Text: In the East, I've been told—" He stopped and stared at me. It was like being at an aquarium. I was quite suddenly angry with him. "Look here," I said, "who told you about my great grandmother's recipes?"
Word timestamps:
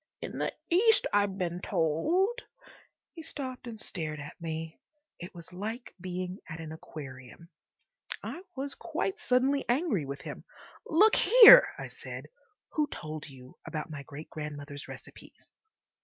In 0.19 0.39
the 0.39 0.51
East, 0.71 1.05
I've 1.13 1.37
been 1.37 1.61
told—" 1.61 2.41
He 3.13 3.21
stopped 3.21 3.67
and 3.67 3.79
stared 3.79 4.19
at 4.19 4.35
me. 4.41 4.79
It 5.19 5.35
was 5.35 5.53
like 5.53 5.93
being 6.01 6.39
at 6.49 6.59
an 6.59 6.71
aquarium. 6.71 7.49
I 8.23 8.41
was 8.55 8.73
quite 8.73 9.19
suddenly 9.19 9.63
angry 9.69 10.07
with 10.07 10.21
him. 10.21 10.43
"Look 10.87 11.15
here," 11.15 11.67
I 11.77 11.89
said, 11.89 12.29
"who 12.71 12.87
told 12.87 13.29
you 13.29 13.59
about 13.67 13.91
my 13.91 14.01
great 14.01 14.31
grandmother's 14.31 14.87
recipes?" 14.87 15.51